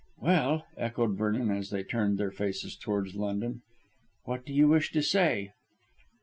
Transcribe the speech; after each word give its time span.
"Well," 0.17 0.65
echoed 0.77 1.15
Vernon, 1.15 1.51
as 1.51 1.69
they 1.69 1.83
turned 1.83 2.17
their 2.17 2.31
faces 2.31 2.75
towards 2.75 3.13
London, 3.13 3.61
"what 4.23 4.43
do 4.47 4.51
you 4.51 4.67
wish 4.67 4.91
to 4.93 5.03
say?" 5.03 5.53